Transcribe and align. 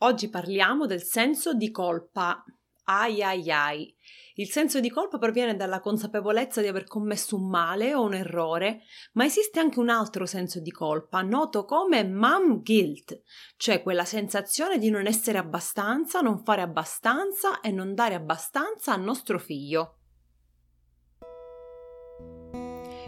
Oggi 0.00 0.28
parliamo 0.28 0.84
del 0.84 1.02
senso 1.02 1.54
di 1.54 1.70
colpa. 1.70 2.44
Ai 2.88 3.22
ai 3.22 3.50
ai. 3.50 3.96
Il 4.34 4.50
senso 4.50 4.78
di 4.78 4.90
colpa 4.90 5.16
proviene 5.16 5.56
dalla 5.56 5.80
consapevolezza 5.80 6.60
di 6.60 6.66
aver 6.66 6.84
commesso 6.84 7.36
un 7.36 7.48
male 7.48 7.94
o 7.94 8.02
un 8.02 8.12
errore, 8.12 8.82
ma 9.12 9.24
esiste 9.24 9.58
anche 9.58 9.78
un 9.78 9.88
altro 9.88 10.26
senso 10.26 10.60
di 10.60 10.70
colpa, 10.70 11.22
noto 11.22 11.64
come 11.64 12.04
mom 12.04 12.62
guilt, 12.62 13.22
cioè 13.56 13.82
quella 13.82 14.04
sensazione 14.04 14.76
di 14.76 14.90
non 14.90 15.06
essere 15.06 15.38
abbastanza, 15.38 16.20
non 16.20 16.44
fare 16.44 16.60
abbastanza 16.60 17.60
e 17.60 17.70
non 17.70 17.94
dare 17.94 18.14
abbastanza 18.14 18.92
al 18.92 19.00
nostro 19.00 19.38
figlio. 19.38 19.95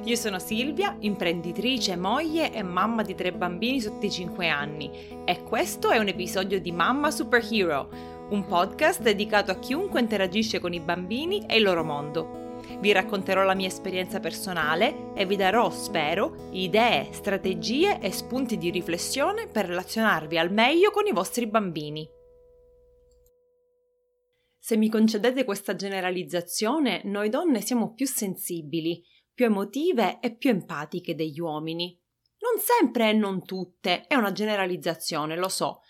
Io 0.08 0.16
sono 0.16 0.38
Silvia, 0.38 0.96
imprenditrice, 1.00 1.94
moglie 1.94 2.50
e 2.50 2.62
mamma 2.62 3.02
di 3.02 3.14
tre 3.14 3.30
bambini 3.30 3.78
sotto 3.78 4.06
i 4.06 4.10
5 4.10 4.48
anni 4.48 4.90
e 5.26 5.42
questo 5.42 5.90
è 5.90 5.98
un 5.98 6.08
episodio 6.08 6.58
di 6.62 6.72
Mamma 6.72 7.10
Superhero, 7.10 7.90
un 8.30 8.46
podcast 8.46 9.02
dedicato 9.02 9.50
a 9.50 9.58
chiunque 9.58 10.00
interagisce 10.00 10.60
con 10.60 10.72
i 10.72 10.80
bambini 10.80 11.44
e 11.46 11.58
il 11.58 11.62
loro 11.62 11.84
mondo. 11.84 12.56
Vi 12.80 12.90
racconterò 12.90 13.42
la 13.42 13.52
mia 13.52 13.66
esperienza 13.66 14.18
personale 14.18 15.12
e 15.14 15.26
vi 15.26 15.36
darò, 15.36 15.68
spero, 15.68 16.48
idee, 16.52 17.08
strategie 17.12 18.00
e 18.00 18.10
spunti 18.10 18.56
di 18.56 18.70
riflessione 18.70 19.46
per 19.46 19.66
relazionarvi 19.66 20.38
al 20.38 20.50
meglio 20.50 20.90
con 20.90 21.06
i 21.06 21.12
vostri 21.12 21.46
bambini. 21.46 22.08
Se 24.58 24.76
mi 24.78 24.88
concedete 24.88 25.44
questa 25.44 25.74
generalizzazione, 25.74 27.02
noi 27.04 27.28
donne 27.28 27.60
siamo 27.60 27.92
più 27.92 28.06
sensibili, 28.06 29.02
più 29.38 29.46
emotive 29.46 30.18
e 30.18 30.34
più 30.34 30.50
empatiche 30.50 31.14
degli 31.14 31.38
uomini. 31.38 31.96
Non 32.40 32.60
sempre 32.60 33.10
e 33.10 33.12
non 33.12 33.44
tutte, 33.44 34.08
è 34.08 34.16
una 34.16 34.32
generalizzazione, 34.32 35.36
lo 35.36 35.48
so, 35.48 35.82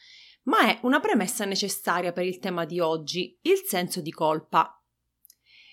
ma 0.42 0.68
è 0.68 0.80
una 0.82 1.00
premessa 1.00 1.46
necessaria 1.46 2.12
per 2.12 2.26
il 2.26 2.40
tema 2.40 2.66
di 2.66 2.78
oggi, 2.78 3.38
il 3.40 3.62
senso 3.64 4.02
di 4.02 4.10
colpa. 4.10 4.78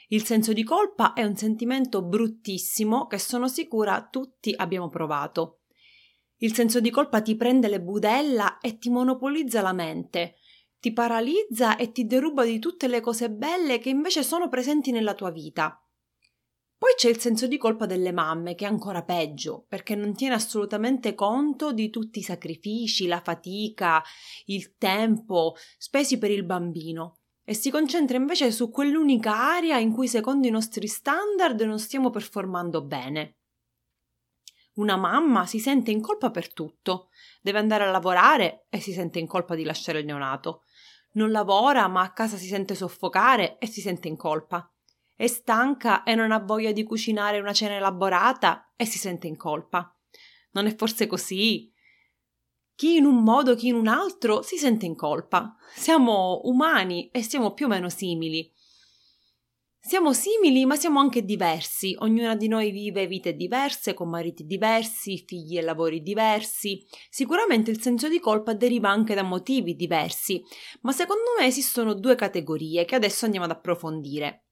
Il 0.08 0.24
senso 0.24 0.54
di 0.54 0.64
colpa 0.64 1.12
è 1.12 1.26
un 1.26 1.36
sentimento 1.36 2.02
bruttissimo 2.02 3.08
che 3.08 3.18
sono 3.18 3.50
sicura 3.50 4.08
tutti 4.10 4.54
abbiamo 4.56 4.88
provato. 4.88 5.64
Il 6.38 6.54
senso 6.54 6.80
di 6.80 6.90
colpa 6.90 7.22
ti 7.22 7.36
prende 7.36 7.68
le 7.68 7.82
budella 7.82 8.60
e 8.60 8.78
ti 8.78 8.90
monopolizza 8.90 9.60
la 9.60 9.74
mente, 9.74 10.36
ti 10.80 10.94
paralizza 10.94 11.76
e 11.76 11.92
ti 11.92 12.06
deruba 12.06 12.46
di 12.46 12.58
tutte 12.58 12.88
le 12.88 13.02
cose 13.02 13.30
belle 13.30 13.80
che 13.80 13.90
invece 13.90 14.24
sono 14.24 14.48
presenti 14.48 14.92
nella 14.92 15.14
tua 15.14 15.32
vita. 15.32 15.78
Poi 16.86 16.94
c'è 16.96 17.10
il 17.10 17.18
senso 17.18 17.48
di 17.48 17.58
colpa 17.58 17.88
delle 17.88 18.12
mamme, 18.12 18.54
che 18.54 18.66
è 18.66 18.68
ancora 18.68 19.02
peggio, 19.02 19.66
perché 19.68 19.96
non 19.96 20.14
tiene 20.14 20.36
assolutamente 20.36 21.16
conto 21.16 21.74
di 21.74 21.90
tutti 21.90 22.20
i 22.20 22.22
sacrifici, 22.22 23.08
la 23.08 23.22
fatica, 23.22 24.04
il 24.46 24.76
tempo 24.78 25.56
spesi 25.80 26.20
per 26.20 26.30
il 26.30 26.46
bambino 26.46 27.22
e 27.44 27.56
si 27.56 27.72
concentra 27.72 28.18
invece 28.18 28.52
su 28.52 28.70
quell'unica 28.70 29.36
area 29.36 29.80
in 29.80 29.94
cui 29.94 30.08
secondo 30.08 30.46
i 30.46 30.52
nostri 30.52 30.86
standard 30.86 31.60
non 31.62 31.80
stiamo 31.80 32.12
performando 32.12 32.84
bene. 32.84 33.38
Una 34.76 34.96
mamma 34.96 35.48
si 35.48 35.58
sente 35.58 35.90
in 35.90 36.02
colpa 36.02 36.30
per 36.30 36.54
tutto, 36.54 37.10
deve 37.42 37.58
andare 37.58 37.86
a 37.86 37.90
lavorare 37.90 38.68
e 38.70 38.80
si 38.80 38.94
sente 38.94 39.18
in 39.18 39.26
colpa 39.26 39.56
di 39.56 39.64
lasciare 39.64 40.02
il 40.02 40.06
neonato. 40.06 40.62
Non 41.14 41.32
lavora 41.32 41.88
ma 41.88 42.04
a 42.04 42.14
casa 42.14 42.38
si 42.38 42.46
sente 42.46 42.76
soffocare 42.76 43.58
e 43.58 43.66
si 43.66 43.82
sente 43.82 44.08
in 44.08 44.18
colpa 44.18 44.70
è 45.16 45.28
stanca 45.28 46.04
e 46.04 46.14
non 46.14 46.32
ha 46.32 46.40
voglia 46.40 46.72
di 46.72 46.84
cucinare 46.84 47.40
una 47.40 47.54
cena 47.54 47.76
elaborata 47.76 48.74
e 48.76 48.86
si 48.86 48.98
sente 48.98 49.28
in 49.28 49.38
colpa. 49.38 49.90
Non 50.52 50.66
è 50.68 50.76
forse 50.76 51.08
così? 51.08 51.72
Chi 52.76 52.98
in 52.98 53.06
un 53.06 53.24
modo, 53.24 53.56
chi 53.56 53.68
in 53.68 53.76
un 53.76 53.88
altro 53.88 54.42
si 54.42 54.58
sente 54.58 54.86
in 54.86 54.96
colpa. 54.96 55.56
Siamo 55.74 56.42
umani 56.44 57.10
e 57.10 57.22
siamo 57.22 57.54
più 57.54 57.68
o 57.68 57.70
meno 57.70 57.88
simili. 57.88 58.52
Siamo 59.80 60.14
simili, 60.14 60.66
ma 60.66 60.76
siamo 60.76 61.00
anche 61.00 61.24
diversi. 61.24 61.96
Ognuna 62.00 62.36
di 62.36 62.48
noi 62.48 62.72
vive 62.72 63.06
vite 63.06 63.36
diverse, 63.36 63.94
con 63.94 64.10
mariti 64.10 64.44
diversi, 64.44 65.24
figli 65.26 65.60
e 65.60 65.62
lavori 65.62 66.02
diversi. 66.02 66.84
Sicuramente 67.10 67.70
il 67.70 67.80
senso 67.80 68.10
di 68.10 68.20
colpa 68.20 68.54
deriva 68.54 68.90
anche 68.90 69.14
da 69.14 69.22
motivi 69.22 69.76
diversi, 69.76 70.44
ma 70.82 70.92
secondo 70.92 71.36
me 71.38 71.46
esistono 71.46 71.94
due 71.94 72.16
categorie 72.16 72.84
che 72.84 72.96
adesso 72.96 73.26
andiamo 73.26 73.46
ad 73.46 73.52
approfondire. 73.52 74.45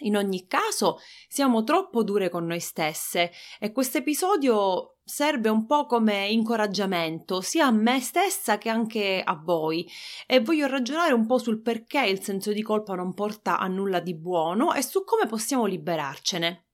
In 0.00 0.16
ogni 0.16 0.46
caso, 0.46 0.98
siamo 1.28 1.64
troppo 1.64 2.02
dure 2.02 2.28
con 2.28 2.46
noi 2.46 2.60
stesse 2.60 3.32
e 3.58 3.72
questo 3.72 3.98
episodio 3.98 4.96
serve 5.04 5.48
un 5.48 5.66
po' 5.66 5.86
come 5.86 6.28
incoraggiamento 6.28 7.40
sia 7.40 7.66
a 7.66 7.70
me 7.72 8.00
stessa 8.00 8.58
che 8.58 8.68
anche 8.68 9.20
a 9.24 9.34
voi 9.34 9.88
e 10.26 10.40
voglio 10.40 10.68
ragionare 10.68 11.12
un 11.12 11.26
po' 11.26 11.38
sul 11.38 11.60
perché 11.60 12.06
il 12.06 12.22
senso 12.22 12.52
di 12.52 12.62
colpa 12.62 12.94
non 12.94 13.12
porta 13.12 13.58
a 13.58 13.66
nulla 13.66 14.00
di 14.00 14.14
buono 14.14 14.72
e 14.72 14.82
su 14.82 15.02
come 15.04 15.26
possiamo 15.26 15.66
liberarcene. 15.66 16.69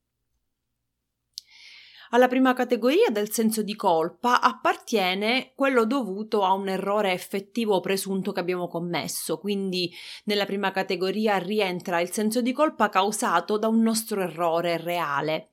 Alla 2.11 2.29
prima 2.29 2.53
categoria 2.53 3.11
del 3.11 3.33
senso 3.33 3.63
di 3.63 3.75
colpa 3.75 4.41
appartiene 4.41 5.53
quello 5.55 5.85
dovuto 5.85 6.45
a 6.45 6.53
un 6.53 6.69
errore 6.69 7.13
effettivo 7.13 7.75
o 7.75 7.81
presunto 7.81 8.33
che 8.33 8.41
abbiamo 8.41 8.69
commesso, 8.69 9.39
quindi 9.39 9.93
nella 10.25 10.47
prima 10.47 10.71
categoria 10.71 11.39
rientra 11.39 12.01
il 12.01 12.11
senso 12.11 12.41
di 12.43 12.53
colpa 12.53 12.89
causato 12.89 13.59
da 13.59 13.67
un 13.67 13.83
nostro 13.83 14.21
errore 14.23 14.77
reale 14.77 15.51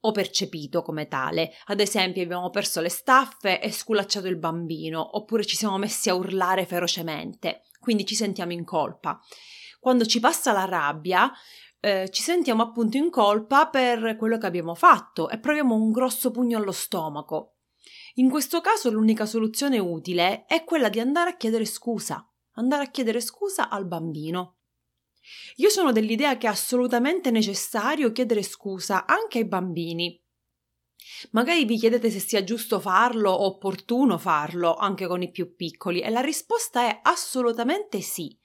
o 0.00 0.12
percepito 0.12 0.82
come 0.82 1.08
tale. 1.08 1.52
Ad 1.66 1.80
esempio, 1.80 2.22
abbiamo 2.22 2.50
perso 2.50 2.80
le 2.80 2.88
staffe 2.88 3.60
e 3.60 3.70
sculacciato 3.70 4.26
il 4.26 4.38
bambino, 4.38 5.16
oppure 5.16 5.44
ci 5.44 5.56
siamo 5.56 5.78
messi 5.78 6.08
a 6.08 6.14
urlare 6.14 6.66
ferocemente, 6.66 7.62
quindi 7.80 8.04
ci 8.04 8.14
sentiamo 8.14 8.52
in 8.52 8.64
colpa. 8.64 9.20
Quando 9.80 10.04
ci 10.04 10.18
passa 10.18 10.52
la 10.52 10.64
rabbia, 10.64 11.30
eh, 11.86 12.10
ci 12.10 12.20
sentiamo 12.20 12.64
appunto 12.64 12.96
in 12.96 13.10
colpa 13.10 13.68
per 13.68 14.16
quello 14.16 14.38
che 14.38 14.46
abbiamo 14.46 14.74
fatto 14.74 15.28
e 15.28 15.38
proviamo 15.38 15.72
un 15.72 15.92
grosso 15.92 16.32
pugno 16.32 16.58
allo 16.58 16.72
stomaco. 16.72 17.58
In 18.14 18.28
questo 18.28 18.60
caso 18.60 18.90
l'unica 18.90 19.24
soluzione 19.24 19.78
utile 19.78 20.46
è 20.46 20.64
quella 20.64 20.88
di 20.88 20.98
andare 20.98 21.30
a 21.30 21.36
chiedere 21.36 21.64
scusa, 21.64 22.28
andare 22.54 22.82
a 22.82 22.90
chiedere 22.90 23.20
scusa 23.20 23.68
al 23.68 23.86
bambino. 23.86 24.56
Io 25.56 25.68
sono 25.68 25.92
dell'idea 25.92 26.36
che 26.38 26.48
è 26.48 26.50
assolutamente 26.50 27.30
necessario 27.30 28.10
chiedere 28.10 28.42
scusa 28.42 29.06
anche 29.06 29.38
ai 29.38 29.46
bambini. 29.46 30.20
Magari 31.30 31.64
vi 31.66 31.78
chiedete 31.78 32.10
se 32.10 32.18
sia 32.18 32.42
giusto 32.42 32.80
farlo 32.80 33.30
o 33.30 33.44
opportuno 33.44 34.18
farlo 34.18 34.74
anche 34.74 35.06
con 35.06 35.22
i 35.22 35.30
più 35.30 35.54
piccoli 35.54 36.00
e 36.00 36.10
la 36.10 36.20
risposta 36.20 36.88
è 36.88 36.98
assolutamente 37.04 38.00
sì 38.00 38.36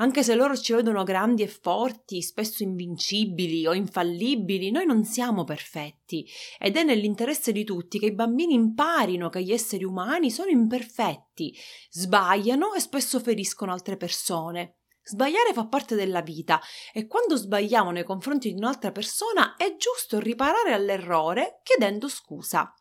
anche 0.00 0.22
se 0.22 0.34
loro 0.34 0.56
ci 0.56 0.72
vedono 0.72 1.04
grandi 1.04 1.42
e 1.42 1.46
forti, 1.46 2.22
spesso 2.22 2.62
invincibili 2.62 3.66
o 3.66 3.74
infallibili, 3.74 4.70
noi 4.70 4.86
non 4.86 5.04
siamo 5.04 5.44
perfetti 5.44 6.26
ed 6.58 6.76
è 6.76 6.82
nell'interesse 6.82 7.52
di 7.52 7.64
tutti 7.64 7.98
che 7.98 8.06
i 8.06 8.14
bambini 8.14 8.54
imparino 8.54 9.28
che 9.28 9.42
gli 9.42 9.52
esseri 9.52 9.84
umani 9.84 10.30
sono 10.30 10.50
imperfetti, 10.50 11.54
sbagliano 11.90 12.72
e 12.72 12.80
spesso 12.80 13.20
feriscono 13.20 13.72
altre 13.72 13.96
persone. 13.98 14.76
Sbagliare 15.02 15.52
fa 15.52 15.66
parte 15.66 15.94
della 15.94 16.22
vita 16.22 16.60
e 16.92 17.06
quando 17.06 17.36
sbagliamo 17.36 17.90
nei 17.90 18.04
confronti 18.04 18.52
di 18.52 18.58
un'altra 18.58 18.92
persona 18.92 19.56
è 19.56 19.76
giusto 19.76 20.18
riparare 20.18 20.72
all'errore 20.72 21.60
chiedendo 21.62 22.08
scusa. 22.08 22.74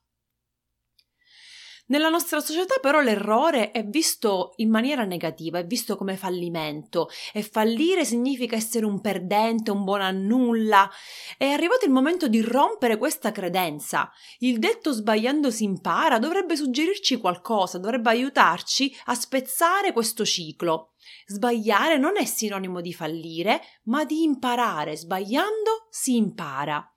Nella 1.89 2.09
nostra 2.09 2.39
società 2.39 2.75
però 2.79 3.01
l'errore 3.01 3.71
è 3.71 3.83
visto 3.83 4.53
in 4.57 4.69
maniera 4.69 5.05
negativa, 5.05 5.57
è 5.57 5.65
visto 5.65 5.97
come 5.97 6.17
fallimento 6.17 7.09
e 7.33 7.41
fallire 7.41 8.05
significa 8.05 8.55
essere 8.55 8.85
un 8.85 9.01
perdente, 9.01 9.71
un 9.71 9.83
buon 9.83 10.01
a 10.01 10.11
nulla. 10.11 10.87
È 11.35 11.47
arrivato 11.47 11.85
il 11.85 11.91
momento 11.91 12.27
di 12.27 12.41
rompere 12.41 12.97
questa 12.97 13.31
credenza. 13.31 14.11
Il 14.37 14.59
detto 14.59 14.91
sbagliando 14.91 15.49
si 15.49 15.63
impara 15.63 16.19
dovrebbe 16.19 16.55
suggerirci 16.55 17.17
qualcosa, 17.17 17.79
dovrebbe 17.79 18.09
aiutarci 18.11 18.95
a 19.05 19.15
spezzare 19.15 19.91
questo 19.91 20.23
ciclo. 20.25 20.91
Sbagliare 21.25 21.97
non 21.97 22.17
è 22.17 22.25
sinonimo 22.25 22.81
di 22.81 22.93
fallire, 22.93 23.61
ma 23.85 24.05
di 24.05 24.21
imparare. 24.21 24.95
Sbagliando 24.95 25.87
si 25.89 26.17
impara. 26.17 26.87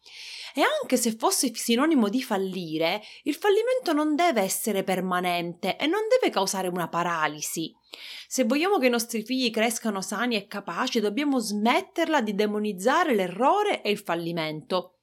E 0.54 0.62
anche 0.62 0.96
se 0.96 1.16
fosse 1.16 1.54
sinonimo 1.54 2.08
di 2.08 2.22
fallire, 2.22 3.02
il 3.24 3.34
fallimento 3.34 3.92
non 3.92 4.14
deve 4.14 4.42
essere 4.42 4.84
permanente 4.84 5.76
e 5.76 5.86
non 5.86 6.00
deve 6.08 6.32
causare 6.32 6.68
una 6.68 6.88
paralisi. 6.88 7.74
Se 8.26 8.44
vogliamo 8.44 8.78
che 8.78 8.86
i 8.86 8.90
nostri 8.90 9.22
figli 9.22 9.50
crescano 9.50 10.00
sani 10.00 10.36
e 10.36 10.46
capaci, 10.46 11.00
dobbiamo 11.00 11.38
smetterla 11.38 12.20
di 12.20 12.34
demonizzare 12.34 13.14
l'errore 13.14 13.82
e 13.82 13.90
il 13.90 13.98
fallimento. 13.98 14.98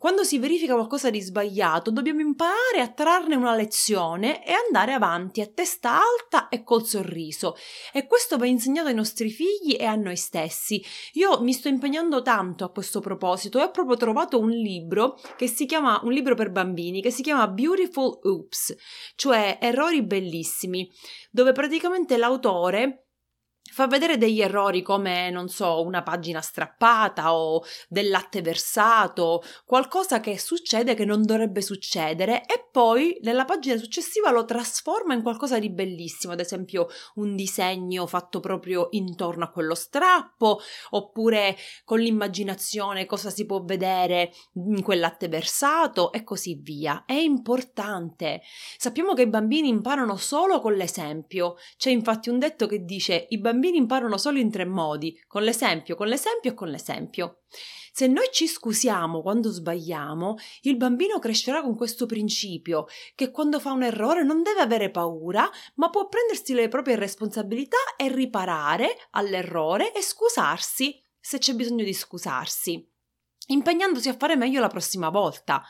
Quando 0.00 0.24
si 0.24 0.38
verifica 0.38 0.72
qualcosa 0.72 1.10
di 1.10 1.20
sbagliato, 1.20 1.90
dobbiamo 1.90 2.22
imparare 2.22 2.80
a 2.80 2.88
trarne 2.88 3.34
una 3.34 3.54
lezione 3.54 4.42
e 4.46 4.52
andare 4.54 4.94
avanti 4.94 5.42
a 5.42 5.46
testa 5.46 6.00
alta 6.00 6.48
e 6.48 6.64
col 6.64 6.86
sorriso. 6.86 7.54
E 7.92 8.06
questo 8.06 8.38
va 8.38 8.46
insegnato 8.46 8.88
ai 8.88 8.94
nostri 8.94 9.28
figli 9.28 9.76
e 9.78 9.84
a 9.84 9.96
noi 9.96 10.16
stessi. 10.16 10.82
Io 11.12 11.42
mi 11.42 11.52
sto 11.52 11.68
impegnando 11.68 12.22
tanto 12.22 12.64
a 12.64 12.70
questo 12.70 13.00
proposito 13.00 13.58
e 13.58 13.64
ho 13.64 13.70
proprio 13.70 13.98
trovato 13.98 14.38
un 14.38 14.48
libro 14.48 15.20
che 15.36 15.46
si 15.46 15.66
chiama 15.66 16.00
un 16.02 16.12
libro 16.12 16.34
per 16.34 16.50
bambini 16.50 17.02
che 17.02 17.10
si 17.10 17.20
chiama 17.20 17.46
Beautiful 17.48 18.20
Oops, 18.22 18.74
cioè 19.16 19.58
errori 19.60 20.02
bellissimi, 20.02 20.90
dove 21.30 21.52
praticamente 21.52 22.16
l'autore 22.16 23.09
fa 23.70 23.86
vedere 23.86 24.18
degli 24.18 24.40
errori 24.40 24.82
come, 24.82 25.30
non 25.30 25.48
so, 25.48 25.82
una 25.82 26.02
pagina 26.02 26.40
strappata 26.40 27.34
o 27.34 27.62
del 27.88 28.10
latte 28.10 28.42
versato, 28.42 29.42
qualcosa 29.64 30.20
che 30.20 30.38
succede 30.38 30.94
che 30.94 31.04
non 31.04 31.24
dovrebbe 31.24 31.62
succedere 31.62 32.44
e 32.46 32.68
poi 32.70 33.18
nella 33.22 33.44
pagina 33.44 33.76
successiva 33.76 34.30
lo 34.30 34.44
trasforma 34.44 35.14
in 35.14 35.22
qualcosa 35.22 35.58
di 35.58 35.70
bellissimo, 35.70 36.32
ad 36.32 36.40
esempio 36.40 36.88
un 37.14 37.36
disegno 37.36 38.06
fatto 38.06 38.40
proprio 38.40 38.88
intorno 38.90 39.44
a 39.44 39.50
quello 39.50 39.74
strappo, 39.74 40.60
oppure 40.90 41.56
con 41.84 42.00
l'immaginazione 42.00 43.06
cosa 43.06 43.30
si 43.30 43.46
può 43.46 43.62
vedere 43.62 44.32
in 44.54 44.82
quel 44.82 45.00
latte 45.00 45.28
versato 45.28 46.12
e 46.12 46.24
così 46.24 46.58
via. 46.60 47.04
È 47.06 47.14
importante. 47.14 48.42
Sappiamo 48.76 49.14
che 49.14 49.22
i 49.22 49.28
bambini 49.28 49.68
imparano 49.68 50.16
solo 50.16 50.60
con 50.60 50.74
l'esempio. 50.74 51.56
C'è 51.76 51.90
infatti 51.90 52.28
un 52.28 52.38
detto 52.38 52.66
che 52.66 52.84
dice 52.84 53.26
i 53.28 53.38
bambini 53.38 53.59
bambini 53.60 53.76
imparano 53.76 54.16
solo 54.16 54.38
in 54.38 54.50
tre 54.50 54.64
modi, 54.64 55.22
con 55.26 55.42
l'esempio, 55.42 55.94
con 55.94 56.08
l'esempio 56.08 56.52
e 56.52 56.54
con 56.54 56.68
l'esempio. 56.68 57.42
Se 57.92 58.06
noi 58.06 58.28
ci 58.32 58.46
scusiamo 58.46 59.20
quando 59.20 59.50
sbagliamo, 59.50 60.36
il 60.62 60.78
bambino 60.78 61.18
crescerà 61.18 61.60
con 61.60 61.76
questo 61.76 62.06
principio, 62.06 62.86
che 63.14 63.30
quando 63.30 63.60
fa 63.60 63.72
un 63.72 63.82
errore 63.82 64.24
non 64.24 64.42
deve 64.42 64.60
avere 64.60 64.90
paura, 64.90 65.48
ma 65.74 65.90
può 65.90 66.08
prendersi 66.08 66.54
le 66.54 66.68
proprie 66.68 66.96
responsabilità 66.96 67.76
e 67.98 68.08
riparare 68.08 68.96
all'errore 69.10 69.92
e 69.92 70.00
scusarsi 70.00 70.98
se 71.20 71.36
c'è 71.36 71.52
bisogno 71.52 71.84
di 71.84 71.92
scusarsi, 71.92 72.88
impegnandosi 73.48 74.08
a 74.08 74.16
fare 74.16 74.36
meglio 74.36 74.60
la 74.60 74.68
prossima 74.68 75.10
volta. 75.10 75.62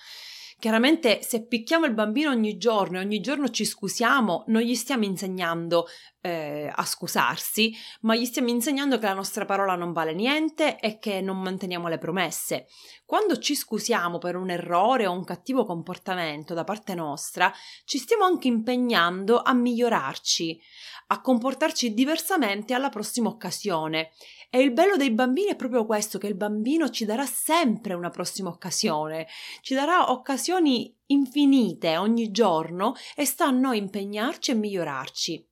Chiaramente 0.60 1.22
se 1.22 1.46
picchiamo 1.46 1.86
il 1.86 1.94
bambino 1.94 2.28
ogni 2.28 2.58
giorno 2.58 2.98
e 2.98 3.00
ogni 3.00 3.20
giorno 3.20 3.48
ci 3.48 3.64
scusiamo, 3.64 4.44
non 4.48 4.60
gli 4.60 4.74
stiamo 4.74 5.06
insegnando 5.06 5.86
eh, 6.20 6.70
a 6.70 6.84
scusarsi, 6.84 7.74
ma 8.02 8.14
gli 8.14 8.26
stiamo 8.26 8.50
insegnando 8.50 8.98
che 8.98 9.06
la 9.06 9.14
nostra 9.14 9.46
parola 9.46 9.74
non 9.74 9.94
vale 9.94 10.12
niente 10.12 10.78
e 10.78 10.98
che 10.98 11.22
non 11.22 11.40
manteniamo 11.40 11.88
le 11.88 11.96
promesse. 11.96 12.66
Quando 13.06 13.38
ci 13.38 13.54
scusiamo 13.54 14.18
per 14.18 14.36
un 14.36 14.50
errore 14.50 15.06
o 15.06 15.12
un 15.12 15.24
cattivo 15.24 15.64
comportamento 15.64 16.52
da 16.52 16.64
parte 16.64 16.94
nostra, 16.94 17.50
ci 17.86 17.96
stiamo 17.96 18.24
anche 18.24 18.48
impegnando 18.48 19.40
a 19.40 19.54
migliorarci, 19.54 20.60
a 21.06 21.22
comportarci 21.22 21.94
diversamente 21.94 22.74
alla 22.74 22.90
prossima 22.90 23.30
occasione 23.30 24.10
e 24.52 24.60
il 24.60 24.72
bello 24.72 24.96
dei 24.96 25.12
bambini 25.12 25.50
è 25.50 25.54
proprio 25.54 25.86
questo, 25.86 26.18
che 26.18 26.26
il 26.26 26.34
bambino 26.34 26.90
ci 26.90 27.04
darà 27.04 27.24
sempre 27.24 27.94
una 27.94 28.10
prossima 28.10 28.48
occasione, 28.48 29.28
ci 29.60 29.74
darà 29.74 30.10
occasioni 30.50 30.92
infinite 31.06 31.96
ogni 31.96 32.30
giorno 32.30 32.94
e 33.14 33.24
sta 33.24 33.46
a 33.46 33.50
noi 33.50 33.78
impegnarci 33.78 34.50
e 34.50 34.54
migliorarci. 34.54 35.48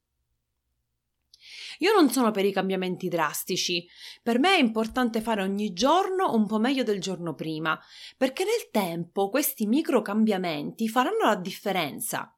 Io 1.81 1.93
non 1.93 2.11
sono 2.11 2.33
per 2.33 2.45
i 2.45 2.53
cambiamenti 2.53 3.09
drastici. 3.09 3.87
Per 4.23 4.41
me 4.41 4.57
è 4.57 4.59
importante 4.59 5.21
fare 5.21 5.43
ogni 5.43 5.73
giorno 5.73 6.35
un 6.35 6.47
po' 6.47 6.59
meglio 6.59 6.83
del 6.83 7.01
giorno 7.01 7.35
prima, 7.35 7.79
perché 8.17 8.43
nel 8.43 8.71
tempo 8.73 9.29
questi 9.29 9.67
micro 9.67 10.03
cambiamenti 10.03 10.89
faranno 10.89 11.27
la 11.27 11.37
differenza. 11.37 12.33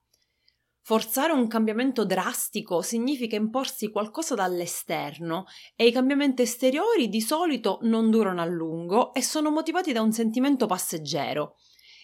Forzare 0.83 1.33
un 1.33 1.47
cambiamento 1.47 2.05
drastico 2.05 2.83
significa 2.83 3.37
imporsi 3.37 3.91
qualcosa 3.91 4.35
dall'esterno 4.35 5.47
e 5.77 5.87
i 5.87 5.93
cambiamenti 5.93 6.43
esteriori 6.43 7.09
di 7.09 7.21
solito 7.23 7.79
non 7.83 8.11
durano 8.11 8.43
a 8.43 8.47
lungo 8.47 9.15
e 9.15 9.23
sono 9.23 9.51
motivati 9.51 9.93
da 9.93 10.03
un 10.03 10.13
sentimento 10.13 10.67
passeggero. 10.67 11.57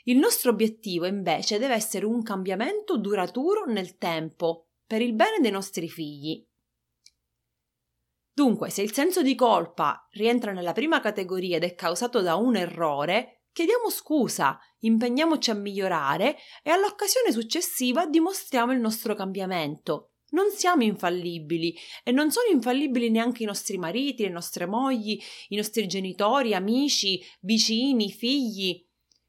Il 0.08 0.19
nostro 0.19 0.53
obiettivo 0.53 1.05
invece 1.05 1.58
deve 1.58 1.75
essere 1.75 2.06
un 2.06 2.23
cambiamento 2.23 2.97
duraturo 2.97 3.64
nel 3.64 3.97
tempo, 3.99 4.69
per 4.87 5.03
il 5.03 5.14
bene 5.14 5.41
dei 5.41 5.50
nostri 5.50 5.88
figli. 5.88 6.47
Dunque, 8.32 8.70
se 8.70 8.82
il 8.82 8.93
senso 8.93 9.23
di 9.23 9.35
colpa 9.35 10.06
rientra 10.12 10.53
nella 10.53 10.73
prima 10.73 11.00
categoria 11.00 11.56
ed 11.56 11.64
è 11.64 11.75
causato 11.75 12.20
da 12.20 12.37
un 12.37 12.55
errore, 12.55 13.47
chiediamo 13.50 13.91
scusa, 13.91 14.61
impegniamoci 14.81 15.50
a 15.50 15.55
migliorare 15.55 16.37
e 16.62 16.70
all'occasione 16.70 17.32
successiva 17.32 18.06
dimostriamo 18.06 18.73
il 18.73 18.79
nostro 18.79 19.14
cambiamento. 19.17 20.11
Non 20.31 20.50
siamo 20.50 20.85
infallibili 20.85 21.76
e 22.05 22.12
non 22.12 22.31
sono 22.31 22.49
infallibili 22.53 23.11
neanche 23.11 23.43
i 23.43 23.47
nostri 23.47 23.79
mariti, 23.79 24.23
le 24.23 24.29
nostre 24.29 24.67
mogli, 24.67 25.20
i 25.49 25.56
nostri 25.56 25.88
genitori, 25.88 26.55
amici, 26.55 27.20
vicini, 27.41 28.12
figli. 28.12 28.85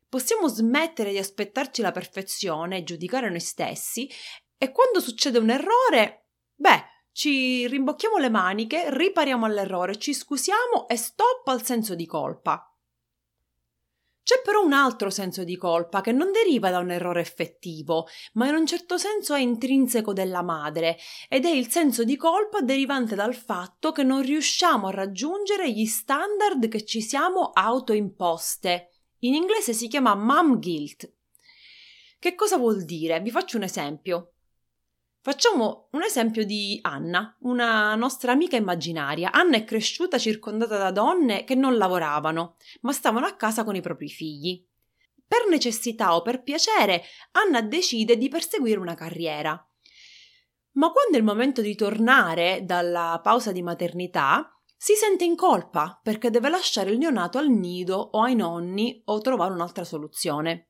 Possiamo 0.10 0.48
smettere 0.48 1.12
di 1.12 1.18
aspettarci 1.18 1.82
la 1.82 1.92
perfezione 1.92 2.78
e 2.78 2.84
giudicare 2.84 3.30
noi 3.30 3.42
stessi 3.42 4.10
e 4.58 4.72
quando 4.72 5.02
succede 5.02 5.38
un 5.38 5.50
errore, 5.50 6.30
beh, 6.56 6.84
ci 7.12 7.68
rimbocchiamo 7.68 8.18
le 8.18 8.30
maniche, 8.30 8.86
ripariamo 8.90 9.46
all'errore, 9.46 9.98
ci 9.98 10.14
scusiamo 10.14 10.88
e 10.88 10.96
stop 10.96 11.48
al 11.48 11.64
senso 11.64 11.94
di 11.94 12.06
colpa. 12.06 12.72
C'è 14.28 14.42
però 14.44 14.62
un 14.62 14.74
altro 14.74 15.10
senso 15.10 15.44
di 15.44 15.56
colpa 15.56 16.02
che 16.02 16.12
non 16.12 16.32
deriva 16.32 16.70
da 16.70 16.80
un 16.80 16.92
errore 16.92 17.22
effettivo, 17.22 18.08
ma 18.34 18.48
in 18.48 18.56
un 18.56 18.66
certo 18.66 18.98
senso 18.98 19.34
è 19.34 19.40
intrinseco 19.40 20.12
della 20.12 20.42
madre, 20.42 20.98
ed 21.30 21.46
è 21.46 21.50
il 21.50 21.70
senso 21.70 22.04
di 22.04 22.18
colpa 22.18 22.60
derivante 22.62 23.16
dal 23.16 23.36
fatto 23.36 23.92
che 23.92 24.04
non 24.04 24.22
riusciamo 24.22 24.88
a 24.88 24.92
raggiungere 24.92 25.72
gli 25.72 25.86
standard 25.86 26.68
che 26.68 26.84
ci 26.84 27.02
siamo 27.02 27.52
autoimposte. 27.54 28.97
In 29.22 29.34
inglese 29.34 29.74
si 29.74 29.88
chiama 29.88 30.14
mom 30.14 30.60
guilt. 30.60 31.12
Che 32.20 32.36
cosa 32.36 32.58
vuol 32.58 32.86
dire? 32.86 33.20
Vi 33.20 33.32
faccio 33.32 33.58
un 33.58 33.64
esempio. 33.64 34.34
Facciamo 35.22 35.88
un 35.92 36.04
esempio 36.04 36.46
di 36.46 36.78
Anna, 36.84 37.36
una 37.42 37.96
nostra 37.96 38.32
amica 38.32 38.56
immaginaria. 38.58 39.32
Anna 39.32 39.58
è 39.58 39.64
cresciuta 39.64 40.20
circondata 40.20 40.78
da 40.78 40.92
donne 40.92 41.44
che 41.44 41.56
non 41.56 41.78
lavoravano, 41.78 42.58
ma 42.82 42.92
stavano 42.92 43.26
a 43.26 43.36
casa 43.36 43.64
con 43.64 43.76
i 43.76 43.82
propri 43.82 44.08
figli. 44.08 44.64
Per 45.28 45.48
necessità 45.50 46.16
o 46.16 46.22
per 46.22 46.44
piacere, 46.44 47.04
Anna 47.32 47.62
decide 47.62 48.18
di 48.18 48.30
perseguire 48.30 48.80
una 48.80 48.94
carriera. 48.94 49.52
Ma 50.74 50.92
quando 50.92 51.16
è 51.16 51.18
il 51.18 51.24
momento 51.24 51.62
di 51.62 51.76
tornare 51.76 52.62
dalla 52.64 53.20
pausa 53.22 53.52
di 53.52 53.64
maternità, 53.64 54.57
si 54.78 54.94
sente 54.94 55.24
in 55.24 55.36
colpa 55.36 56.00
perché 56.02 56.30
deve 56.30 56.50
lasciare 56.50 56.92
il 56.92 57.00
neonato 57.00 57.40
al 57.40 57.50
nido 57.50 57.96
o 57.96 58.22
ai 58.22 58.36
nonni 58.36 59.02
o 59.06 59.20
trovare 59.20 59.54
un'altra 59.54 59.84
soluzione. 59.84 60.70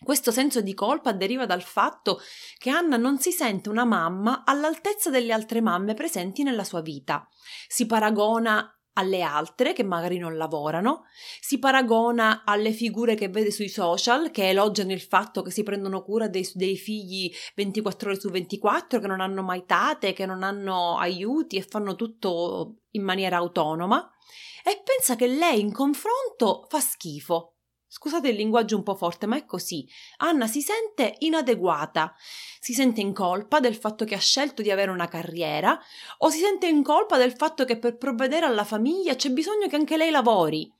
Questo 0.00 0.30
senso 0.30 0.60
di 0.60 0.74
colpa 0.74 1.12
deriva 1.12 1.44
dal 1.44 1.62
fatto 1.62 2.20
che 2.56 2.70
Anna 2.70 2.96
non 2.96 3.18
si 3.18 3.32
sente 3.32 3.68
una 3.68 3.84
mamma 3.84 4.44
all'altezza 4.44 5.10
delle 5.10 5.32
altre 5.32 5.60
mamme 5.60 5.94
presenti 5.94 6.44
nella 6.44 6.62
sua 6.62 6.82
vita. 6.82 7.26
Si 7.66 7.86
paragona 7.86 8.77
alle 8.98 9.22
altre 9.22 9.72
che 9.72 9.84
magari 9.84 10.18
non 10.18 10.36
lavorano, 10.36 11.04
si 11.40 11.58
paragona 11.58 12.42
alle 12.44 12.72
figure 12.72 13.14
che 13.14 13.28
vede 13.28 13.50
sui 13.50 13.68
social 13.68 14.30
che 14.30 14.48
elogiano 14.48 14.92
il 14.92 15.00
fatto 15.00 15.42
che 15.42 15.50
si 15.50 15.62
prendono 15.62 16.02
cura 16.02 16.28
dei, 16.28 16.48
dei, 16.54 16.76
figli 16.76 17.32
24 17.54 18.10
ore 18.10 18.20
su 18.20 18.28
24, 18.28 18.98
che 18.98 19.06
non 19.06 19.20
hanno 19.20 19.42
mai 19.42 19.64
tate, 19.66 20.12
che 20.12 20.26
non 20.26 20.42
hanno 20.42 20.98
aiuti 20.98 21.56
e 21.56 21.62
fanno 21.62 21.94
tutto 21.94 22.80
in 22.92 23.04
maniera 23.04 23.36
autonoma. 23.36 24.10
E 24.64 24.82
pensa 24.84 25.16
che 25.16 25.28
lei 25.28 25.60
in 25.60 25.72
confronto 25.72 26.66
fa 26.68 26.80
schifo 26.80 27.57
Scusate 27.90 28.28
il 28.28 28.36
linguaggio 28.36 28.76
un 28.76 28.82
po' 28.82 28.94
forte, 28.94 29.24
ma 29.24 29.36
è 29.36 29.46
così. 29.46 29.88
Anna 30.18 30.46
si 30.46 30.60
sente 30.60 31.14
inadeguata, 31.20 32.14
si 32.60 32.74
sente 32.74 33.00
in 33.00 33.14
colpa 33.14 33.60
del 33.60 33.74
fatto 33.74 34.04
che 34.04 34.14
ha 34.14 34.20
scelto 34.20 34.60
di 34.60 34.70
avere 34.70 34.90
una 34.90 35.08
carriera 35.08 35.80
o 36.18 36.28
si 36.28 36.38
sente 36.38 36.66
in 36.66 36.82
colpa 36.82 37.16
del 37.16 37.34
fatto 37.34 37.64
che 37.64 37.78
per 37.78 37.96
provvedere 37.96 38.44
alla 38.44 38.64
famiglia 38.64 39.16
c'è 39.16 39.30
bisogno 39.30 39.68
che 39.68 39.76
anche 39.76 39.96
lei 39.96 40.10
lavori. 40.10 40.70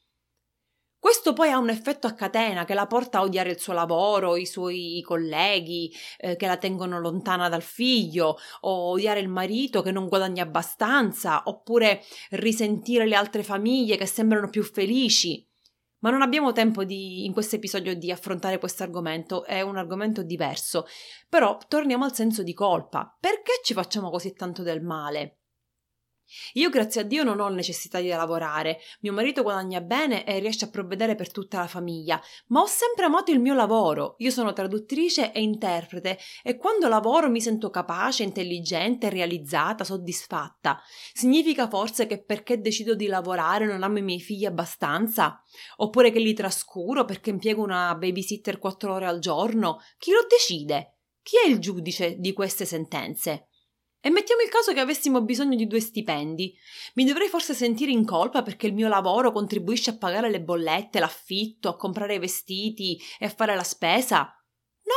Questo 1.00 1.32
poi 1.32 1.50
ha 1.50 1.58
un 1.58 1.70
effetto 1.70 2.06
a 2.08 2.12
catena 2.12 2.66
che 2.66 2.74
la 2.74 2.86
porta 2.86 3.18
a 3.18 3.22
odiare 3.22 3.52
il 3.52 3.60
suo 3.60 3.72
lavoro, 3.72 4.36
i 4.36 4.44
suoi 4.44 5.00
colleghi 5.02 5.90
eh, 6.18 6.36
che 6.36 6.46
la 6.46 6.56
tengono 6.56 6.98
lontana 7.00 7.48
dal 7.48 7.62
figlio, 7.62 8.36
o 8.62 8.90
odiare 8.90 9.20
il 9.20 9.28
marito 9.28 9.80
che 9.80 9.92
non 9.92 10.08
guadagna 10.08 10.42
abbastanza, 10.42 11.42
oppure 11.44 12.02
risentire 12.30 13.06
le 13.06 13.14
altre 13.14 13.44
famiglie 13.44 13.96
che 13.96 14.06
sembrano 14.06 14.50
più 14.50 14.64
felici. 14.64 15.47
Ma 16.00 16.10
non 16.10 16.22
abbiamo 16.22 16.52
tempo 16.52 16.84
di, 16.84 17.24
in 17.24 17.32
questo 17.32 17.56
episodio 17.56 17.94
di 17.94 18.12
affrontare 18.12 18.58
questo 18.58 18.82
argomento, 18.82 19.44
è 19.44 19.60
un 19.62 19.76
argomento 19.76 20.22
diverso. 20.22 20.86
Però 21.28 21.58
torniamo 21.68 22.04
al 22.04 22.14
senso 22.14 22.42
di 22.42 22.54
colpa. 22.54 23.16
Perché 23.18 23.60
ci 23.62 23.74
facciamo 23.74 24.10
così 24.10 24.32
tanto 24.32 24.62
del 24.62 24.82
male? 24.82 25.38
Io 26.54 26.70
grazie 26.70 27.02
a 27.02 27.04
Dio 27.04 27.24
non 27.24 27.40
ho 27.40 27.48
necessità 27.48 28.00
di 28.00 28.08
lavorare, 28.08 28.78
mio 29.00 29.12
marito 29.12 29.42
guadagna 29.42 29.80
bene 29.80 30.24
e 30.24 30.38
riesce 30.38 30.66
a 30.66 30.70
provvedere 30.70 31.14
per 31.14 31.30
tutta 31.30 31.58
la 31.58 31.66
famiglia, 31.66 32.20
ma 32.48 32.60
ho 32.60 32.66
sempre 32.66 33.04
amato 33.04 33.30
il 33.30 33.40
mio 33.40 33.54
lavoro. 33.54 34.14
Io 34.18 34.30
sono 34.30 34.52
traduttrice 34.52 35.32
e 35.32 35.40
interprete 35.40 36.18
e 36.42 36.56
quando 36.56 36.88
lavoro 36.88 37.30
mi 37.30 37.40
sento 37.40 37.70
capace, 37.70 38.22
intelligente, 38.22 39.08
realizzata, 39.08 39.84
soddisfatta. 39.84 40.80
Significa 41.12 41.68
forse 41.68 42.06
che 42.06 42.22
perché 42.22 42.60
decido 42.60 42.94
di 42.94 43.06
lavorare 43.06 43.66
non 43.66 43.82
amo 43.82 43.98
i 43.98 44.02
miei 44.02 44.20
figli 44.20 44.44
abbastanza? 44.44 45.42
Oppure 45.76 46.10
che 46.10 46.18
li 46.18 46.34
trascuro 46.34 47.04
perché 47.04 47.30
impiego 47.30 47.62
una 47.62 47.94
babysitter 47.94 48.58
quattro 48.58 48.94
ore 48.94 49.06
al 49.06 49.18
giorno? 49.18 49.78
Chi 49.98 50.12
lo 50.12 50.26
decide? 50.28 50.98
Chi 51.22 51.36
è 51.44 51.48
il 51.48 51.58
giudice 51.58 52.16
di 52.18 52.32
queste 52.32 52.64
sentenze? 52.64 53.48
E 54.00 54.10
mettiamo 54.10 54.42
il 54.42 54.48
caso 54.48 54.72
che 54.72 54.80
avessimo 54.80 55.22
bisogno 55.22 55.56
di 55.56 55.66
due 55.66 55.80
stipendi. 55.80 56.54
Mi 56.94 57.04
dovrei 57.04 57.28
forse 57.28 57.52
sentire 57.52 57.90
in 57.90 58.04
colpa 58.04 58.42
perché 58.42 58.68
il 58.68 58.74
mio 58.74 58.88
lavoro 58.88 59.32
contribuisce 59.32 59.90
a 59.90 59.96
pagare 59.96 60.30
le 60.30 60.40
bollette, 60.40 61.00
l'affitto, 61.00 61.68
a 61.68 61.76
comprare 61.76 62.14
i 62.14 62.20
vestiti 62.20 63.00
e 63.18 63.26
a 63.26 63.30
fare 63.30 63.56
la 63.56 63.64
spesa? 63.64 64.32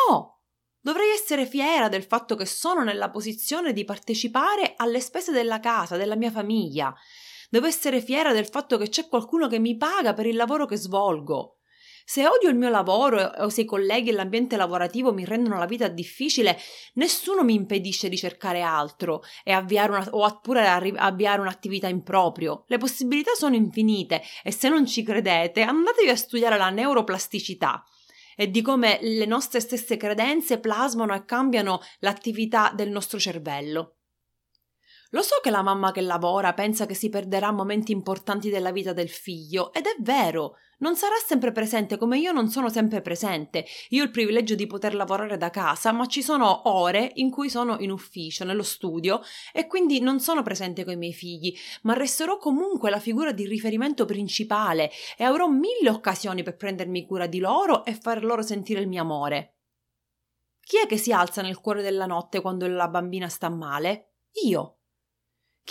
No! 0.07 0.41
Dovrei 0.79 1.11
essere 1.11 1.45
fiera 1.45 1.89
del 1.89 2.03
fatto 2.03 2.35
che 2.35 2.45
sono 2.45 2.83
nella 2.83 3.09
posizione 3.09 3.73
di 3.73 3.85
partecipare 3.85 4.73
alle 4.77 4.99
spese 4.99 5.31
della 5.31 5.59
casa, 5.59 5.97
della 5.97 6.15
mia 6.15 6.31
famiglia. 6.31 6.93
Devo 7.49 7.67
essere 7.67 8.01
fiera 8.01 8.33
del 8.33 8.47
fatto 8.47 8.77
che 8.77 8.89
c'è 8.89 9.07
qualcuno 9.07 9.47
che 9.47 9.59
mi 9.59 9.77
paga 9.77 10.13
per 10.13 10.25
il 10.25 10.35
lavoro 10.35 10.65
che 10.65 10.77
svolgo. 10.77 11.60
Se 12.11 12.27
odio 12.27 12.49
il 12.49 12.57
mio 12.57 12.67
lavoro 12.67 13.21
o 13.37 13.47
se 13.47 13.61
i 13.61 13.65
colleghi 13.65 14.09
e 14.09 14.11
l'ambiente 14.11 14.57
lavorativo 14.57 15.13
mi 15.13 15.23
rendono 15.23 15.57
la 15.57 15.65
vita 15.65 15.87
difficile, 15.87 16.59
nessuno 16.95 17.41
mi 17.41 17.53
impedisce 17.53 18.09
di 18.09 18.17
cercare 18.17 18.59
altro 18.59 19.23
e 19.45 19.53
avviare 19.53 19.93
una, 19.93 20.07
o 20.09 20.25
oppure 20.25 20.67
avviare 20.67 21.39
un'attività 21.39 21.87
in 21.87 22.03
proprio. 22.03 22.65
Le 22.67 22.77
possibilità 22.77 23.31
sono 23.33 23.55
infinite 23.55 24.21
e 24.43 24.51
se 24.51 24.67
non 24.67 24.85
ci 24.85 25.03
credete, 25.03 25.61
andatevi 25.61 26.09
a 26.09 26.17
studiare 26.17 26.57
la 26.57 26.69
neuroplasticità 26.69 27.81
e 28.35 28.51
di 28.51 28.61
come 28.61 28.99
le 29.01 29.25
nostre 29.25 29.61
stesse 29.61 29.95
credenze 29.95 30.59
plasmano 30.59 31.15
e 31.15 31.23
cambiano 31.23 31.79
l'attività 31.99 32.73
del 32.75 32.89
nostro 32.89 33.19
cervello. 33.19 34.00
Lo 35.13 35.21
so 35.21 35.39
che 35.41 35.49
la 35.49 35.61
mamma 35.61 35.91
che 35.91 36.01
lavora 36.01 36.53
pensa 36.53 36.85
che 36.85 36.93
si 36.93 37.09
perderà 37.09 37.51
momenti 37.51 37.91
importanti 37.91 38.49
della 38.49 38.71
vita 38.71 38.93
del 38.93 39.09
figlio, 39.09 39.73
ed 39.73 39.85
è 39.85 39.95
vero, 39.99 40.55
non 40.77 40.95
sarà 40.95 41.15
sempre 41.25 41.51
presente 41.51 41.97
come 41.97 42.17
io 42.17 42.31
non 42.31 42.49
sono 42.49 42.69
sempre 42.69 43.01
presente. 43.01 43.65
Io 43.89 44.01
ho 44.01 44.05
il 44.05 44.11
privilegio 44.11 44.55
di 44.55 44.67
poter 44.67 44.95
lavorare 44.95 45.35
da 45.37 45.49
casa, 45.49 45.91
ma 45.91 46.05
ci 46.05 46.21
sono 46.21 46.69
ore 46.69 47.11
in 47.15 47.29
cui 47.29 47.49
sono 47.49 47.77
in 47.79 47.91
ufficio, 47.91 48.45
nello 48.45 48.63
studio, 48.63 49.21
e 49.51 49.67
quindi 49.67 49.99
non 49.99 50.21
sono 50.21 50.43
presente 50.43 50.85
con 50.85 50.93
i 50.93 50.97
miei 50.97 51.13
figli, 51.13 51.53
ma 51.81 51.93
resterò 51.93 52.37
comunque 52.37 52.89
la 52.89 52.99
figura 52.99 53.33
di 53.33 53.45
riferimento 53.45 54.05
principale 54.05 54.91
e 55.17 55.25
avrò 55.25 55.47
mille 55.47 55.89
occasioni 55.89 56.41
per 56.41 56.55
prendermi 56.55 57.05
cura 57.05 57.27
di 57.27 57.39
loro 57.39 57.83
e 57.83 57.93
far 57.93 58.23
loro 58.23 58.41
sentire 58.41 58.79
il 58.79 58.87
mio 58.87 59.01
amore. 59.01 59.55
Chi 60.61 60.77
è 60.77 60.87
che 60.87 60.97
si 60.97 61.11
alza 61.11 61.41
nel 61.41 61.59
cuore 61.59 61.81
della 61.81 62.05
notte 62.05 62.39
quando 62.39 62.65
la 62.65 62.87
bambina 62.87 63.27
sta 63.27 63.49
male? 63.49 64.13
Io. 64.45 64.77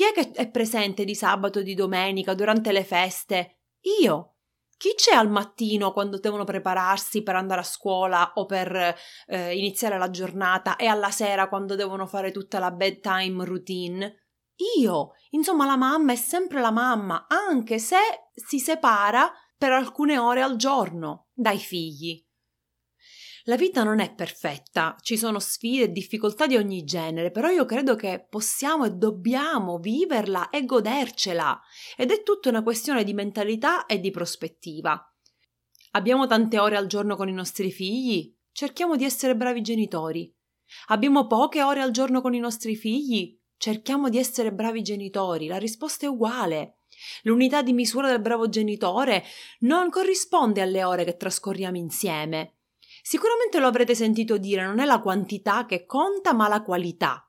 Chi 0.00 0.06
è 0.06 0.12
che 0.14 0.30
è 0.30 0.48
presente 0.48 1.04
di 1.04 1.14
sabato 1.14 1.58
e 1.58 1.62
di 1.62 1.74
domenica 1.74 2.32
durante 2.32 2.72
le 2.72 2.84
feste? 2.84 3.58
Io. 4.00 4.36
Chi 4.78 4.94
c'è 4.96 5.14
al 5.14 5.28
mattino 5.28 5.92
quando 5.92 6.18
devono 6.18 6.44
prepararsi 6.44 7.22
per 7.22 7.36
andare 7.36 7.60
a 7.60 7.64
scuola 7.64 8.32
o 8.36 8.46
per 8.46 8.96
eh, 9.26 9.54
iniziare 9.54 9.98
la 9.98 10.08
giornata 10.08 10.76
e 10.76 10.86
alla 10.86 11.10
sera 11.10 11.50
quando 11.50 11.74
devono 11.74 12.06
fare 12.06 12.30
tutta 12.30 12.58
la 12.58 12.70
bedtime 12.70 13.44
routine? 13.44 14.28
Io. 14.78 15.10
Insomma, 15.32 15.66
la 15.66 15.76
mamma 15.76 16.12
è 16.12 16.16
sempre 16.16 16.62
la 16.62 16.70
mamma, 16.70 17.26
anche 17.28 17.78
se 17.78 17.98
si 18.32 18.58
separa 18.58 19.30
per 19.58 19.72
alcune 19.72 20.16
ore 20.16 20.40
al 20.40 20.56
giorno 20.56 21.26
dai 21.34 21.58
figli. 21.58 22.26
La 23.44 23.56
vita 23.56 23.82
non 23.82 24.00
è 24.00 24.14
perfetta, 24.14 24.96
ci 25.00 25.16
sono 25.16 25.38
sfide 25.38 25.84
e 25.84 25.92
difficoltà 25.92 26.46
di 26.46 26.56
ogni 26.56 26.84
genere, 26.84 27.30
però 27.30 27.48
io 27.48 27.64
credo 27.64 27.94
che 27.96 28.26
possiamo 28.28 28.84
e 28.84 28.90
dobbiamo 28.90 29.78
viverla 29.78 30.50
e 30.50 30.64
godercela. 30.64 31.60
Ed 31.96 32.10
è 32.10 32.22
tutta 32.22 32.50
una 32.50 32.62
questione 32.62 33.02
di 33.02 33.14
mentalità 33.14 33.86
e 33.86 33.98
di 33.98 34.10
prospettiva. 34.10 35.02
Abbiamo 35.92 36.26
tante 36.26 36.58
ore 36.58 36.76
al 36.76 36.86
giorno 36.86 37.16
con 37.16 37.28
i 37.28 37.32
nostri 37.32 37.72
figli? 37.72 38.36
Cerchiamo 38.52 38.96
di 38.96 39.04
essere 39.04 39.34
bravi 39.34 39.62
genitori. 39.62 40.32
Abbiamo 40.88 41.26
poche 41.26 41.62
ore 41.62 41.80
al 41.80 41.90
giorno 41.90 42.20
con 42.20 42.34
i 42.34 42.38
nostri 42.38 42.76
figli? 42.76 43.38
Cerchiamo 43.56 44.08
di 44.08 44.18
essere 44.18 44.52
bravi 44.52 44.82
genitori. 44.82 45.46
La 45.46 45.56
risposta 45.56 46.06
è 46.06 46.08
uguale. 46.08 46.80
L'unità 47.22 47.62
di 47.62 47.72
misura 47.72 48.08
del 48.08 48.20
bravo 48.20 48.48
genitore 48.48 49.24
non 49.60 49.90
corrisponde 49.90 50.60
alle 50.60 50.84
ore 50.84 51.04
che 51.04 51.16
trascorriamo 51.16 51.76
insieme. 51.76 52.59
Sicuramente 53.02 53.58
lo 53.58 53.66
avrete 53.66 53.94
sentito 53.94 54.38
dire, 54.38 54.64
non 54.64 54.78
è 54.78 54.84
la 54.84 55.00
quantità 55.00 55.66
che 55.66 55.86
conta, 55.86 56.32
ma 56.32 56.48
la 56.48 56.62
qualità. 56.62 57.24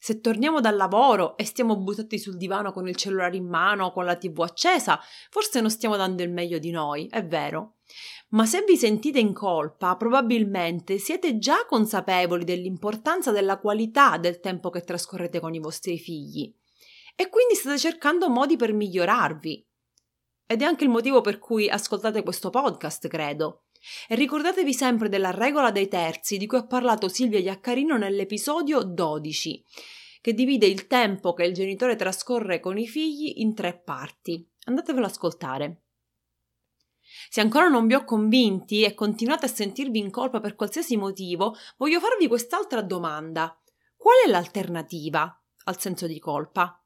Se 0.00 0.20
torniamo 0.20 0.60
dal 0.60 0.76
lavoro 0.76 1.36
e 1.36 1.44
stiamo 1.44 1.76
buttati 1.76 2.18
sul 2.18 2.36
divano 2.36 2.72
con 2.72 2.86
il 2.86 2.94
cellulare 2.94 3.36
in 3.36 3.48
mano 3.48 3.86
o 3.86 3.92
con 3.92 4.04
la 4.04 4.14
tv 4.14 4.42
accesa, 4.42 5.00
forse 5.28 5.60
non 5.60 5.70
stiamo 5.70 5.96
dando 5.96 6.22
il 6.22 6.30
meglio 6.30 6.58
di 6.58 6.70
noi, 6.70 7.08
è 7.10 7.26
vero. 7.26 7.78
Ma 8.30 8.46
se 8.46 8.62
vi 8.62 8.76
sentite 8.76 9.18
in 9.18 9.32
colpa, 9.32 9.96
probabilmente 9.96 10.98
siete 10.98 11.38
già 11.38 11.64
consapevoli 11.66 12.44
dell'importanza 12.44 13.32
della 13.32 13.58
qualità 13.58 14.18
del 14.18 14.38
tempo 14.38 14.70
che 14.70 14.82
trascorrete 14.82 15.40
con 15.40 15.54
i 15.54 15.58
vostri 15.58 15.98
figli. 15.98 16.54
E 17.16 17.28
quindi 17.28 17.56
state 17.56 17.78
cercando 17.78 18.28
modi 18.28 18.56
per 18.56 18.72
migliorarvi. 18.72 19.66
Ed 20.46 20.62
è 20.62 20.64
anche 20.64 20.84
il 20.84 20.90
motivo 20.90 21.20
per 21.20 21.38
cui 21.40 21.68
ascoltate 21.68 22.22
questo 22.22 22.50
podcast, 22.50 23.08
credo. 23.08 23.64
E 24.08 24.14
ricordatevi 24.14 24.72
sempre 24.72 25.08
della 25.08 25.30
regola 25.30 25.70
dei 25.70 25.88
terzi 25.88 26.36
di 26.36 26.46
cui 26.46 26.58
ha 26.58 26.66
parlato 26.66 27.08
Silvia 27.08 27.38
Iaccarino 27.38 27.96
nell'episodio 27.96 28.82
12, 28.82 29.64
che 30.20 30.34
divide 30.34 30.66
il 30.66 30.86
tempo 30.86 31.32
che 31.34 31.44
il 31.44 31.54
genitore 31.54 31.96
trascorre 31.96 32.60
con 32.60 32.78
i 32.78 32.86
figli 32.86 33.40
in 33.40 33.54
tre 33.54 33.78
parti. 33.78 34.46
Andatevelo 34.64 35.06
ad 35.06 35.10
ascoltare. 35.10 35.82
Se 37.30 37.40
ancora 37.40 37.68
non 37.68 37.86
vi 37.86 37.94
ho 37.94 38.04
convinti 38.04 38.82
e 38.82 38.94
continuate 38.94 39.46
a 39.46 39.48
sentirvi 39.48 39.98
in 39.98 40.10
colpa 40.10 40.40
per 40.40 40.54
qualsiasi 40.54 40.96
motivo, 40.96 41.56
voglio 41.76 42.00
farvi 42.00 42.26
quest'altra 42.26 42.82
domanda. 42.82 43.58
Qual 43.96 44.14
è 44.24 44.28
l'alternativa 44.28 45.42
al 45.64 45.80
senso 45.80 46.06
di 46.06 46.18
colpa? 46.18 46.77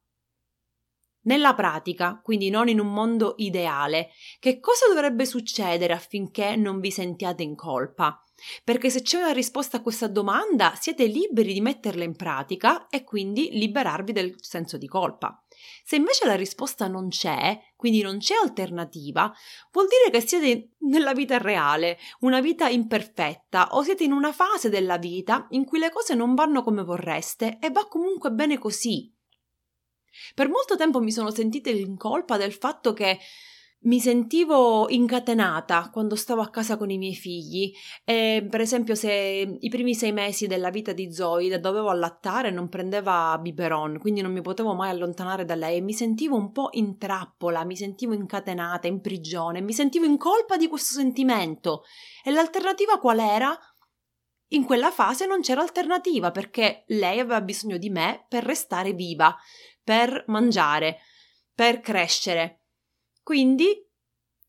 Nella 1.25 1.55
pratica, 1.55 2.21
quindi 2.23 2.51
non 2.51 2.69
in 2.69 2.81
un 2.81 2.93
mondo 2.93 3.35
ideale, 3.37 4.11
che 4.41 4.59
cosa 4.59 4.87
dovrebbe 4.89 5.25
succedere 5.25 5.93
affinché 5.93 6.57
non 6.57 6.81
vi 6.81 6.91
sentiate 6.91 7.43
in 7.43 7.55
colpa? 7.55 8.23
Perché 8.65 8.91
se 8.91 9.03
c'è 9.03 9.19
una 9.19 9.31
risposta 9.31 9.77
a 9.77 9.83
questa 9.83 10.09
domanda, 10.09 10.75
siete 10.79 11.05
liberi 11.05 11.53
di 11.53 11.61
metterla 11.61 12.03
in 12.03 12.17
pratica 12.17 12.89
e 12.89 13.05
quindi 13.05 13.51
liberarvi 13.53 14.11
del 14.13 14.35
senso 14.41 14.77
di 14.79 14.89
colpa. 14.89 15.41
Se 15.85 15.95
invece 15.95 16.27
la 16.27 16.35
risposta 16.35 16.89
non 16.89 17.09
c'è, 17.09 17.57
quindi 17.77 18.03
non 18.03 18.19
c'è 18.19 18.35
alternativa, 18.43 19.33
vuol 19.71 19.87
dire 19.87 20.11
che 20.11 20.27
siete 20.27 20.71
nella 20.79 21.13
vita 21.13 21.39
reale, 21.39 21.99
una 22.21 22.41
vita 22.41 22.69
imperfetta, 22.69 23.69
o 23.73 23.83
siete 23.83 24.03
in 24.03 24.13
una 24.13 24.33
fase 24.33 24.69
della 24.69 24.99
vita 24.99 25.47
in 25.51 25.65
cui 25.65 25.79
le 25.79 25.91
cose 25.91 26.15
non 26.15 26.35
vanno 26.35 26.63
come 26.63 26.83
vorreste 26.83 27.59
e 27.61 27.71
va 27.71 27.87
comunque 27.87 28.33
bene 28.33 28.59
così. 28.59 29.13
Per 30.35 30.49
molto 30.49 30.77
tempo 30.77 31.01
mi 31.01 31.13
sono 31.13 31.31
sentita 31.31 31.71
in 31.71 31.97
colpa 31.97 32.37
del 32.37 32.53
fatto 32.53 32.93
che 32.93 33.19
mi 33.85 33.99
sentivo 33.99 34.89
incatenata 34.91 35.91
quando 35.93 36.15
stavo 36.15 36.41
a 36.41 36.51
casa 36.51 36.77
con 36.77 36.91
i 36.91 36.99
miei 36.99 37.15
figli. 37.15 37.73
E 38.05 38.47
per 38.49 38.61
esempio 38.61 38.95
se 38.95 39.59
i 39.59 39.69
primi 39.69 39.95
sei 39.95 40.13
mesi 40.13 40.47
della 40.47 40.71
vita 40.71 40.93
di 40.93 41.13
Zoe 41.13 41.59
dovevo 41.59 41.89
allattare 41.89 42.51
non 42.51 42.69
prendeva 42.69 43.37
biberon 43.41 43.99
quindi 43.99 44.21
non 44.21 44.33
mi 44.33 44.41
potevo 44.41 44.75
mai 44.75 44.91
allontanare 44.91 45.45
da 45.45 45.55
lei 45.55 45.79
e 45.79 45.81
mi 45.81 45.93
sentivo 45.93 46.37
un 46.37 46.53
po' 46.53 46.69
in 46.73 46.99
trappola, 46.99 47.65
mi 47.65 47.77
sentivo 47.77 48.15
incatenata, 48.15 48.87
in 48.87 49.01
prigione, 49.01 49.61
mi 49.61 49.73
sentivo 49.73 50.05
in 50.05 50.19
colpa 50.19 50.57
di 50.57 50.69
questo 50.69 50.95
sentimento. 50.95 51.83
E 52.25 52.31
l'alternativa 52.31 52.99
qual 52.99 53.19
era? 53.19 53.59
In 54.53 54.65
quella 54.65 54.91
fase 54.91 55.27
non 55.27 55.41
c'era 55.41 55.63
alternativa 55.63 56.31
perché 56.31 56.85
lei 56.89 57.19
aveva 57.19 57.41
bisogno 57.41 57.79
di 57.79 57.89
me 57.89 58.27
per 58.29 58.45
restare 58.45 58.93
viva 58.93 59.35
per 59.83 60.25
mangiare, 60.29 60.99
per 61.55 61.81
crescere. 61.81 62.65
Quindi, 63.23 63.89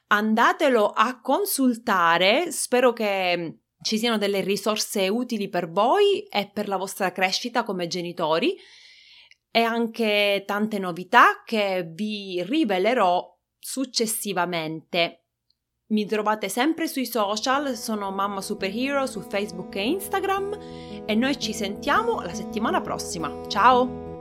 Andatelo 0.08 0.90
a 0.90 1.20
consultare, 1.22 2.52
spero 2.52 2.94
che 2.94 3.63
ci 3.84 3.98
siano 3.98 4.18
delle 4.18 4.42
risorse 4.42 5.08
utili 5.10 5.50
per 5.50 5.70
voi 5.70 6.24
e 6.24 6.50
per 6.52 6.68
la 6.68 6.78
vostra 6.78 7.12
crescita 7.12 7.64
come 7.64 7.88
genitori 7.88 8.56
e 9.52 9.62
anche 9.62 10.44
tante 10.48 10.80
novità 10.80 11.44
che 11.46 11.88
vi 11.88 12.42
rivelerò 12.44 13.30
successivamente. 13.60 15.26
Mi 15.88 16.08
trovate 16.08 16.50
sempre 16.50 16.88
sui 16.88 17.06
social, 17.06 17.76
sono 17.76 18.10
Mamma 18.10 18.42
Superhero 18.42 19.06
su 19.06 19.22
Facebook 19.22 19.76
e 19.76 19.88
Instagram 19.88 21.04
e 21.06 21.14
noi 21.14 21.38
ci 21.40 21.54
sentiamo 21.54 22.22
la 22.22 22.34
settimana 22.34 22.82
prossima. 22.82 23.48
Ciao! 23.48 24.13